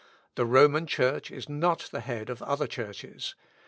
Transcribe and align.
The 0.33 0.47
Roman 0.47 0.87
Church 0.87 1.29
is 1.29 1.47
not 1.47 1.89
the 1.91 1.99
head 2.01 2.31
of 2.31 2.41
other 2.41 2.65
churches. 2.65 3.35